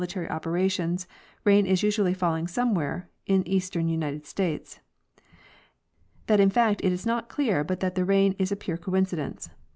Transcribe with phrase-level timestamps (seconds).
[0.07, 1.05] tary operations
[1.45, 4.79] rain is usually falling somewhere in eastern United States;
[6.25, 9.51] that in fact it is not clear but that the rain is a pure coincidence.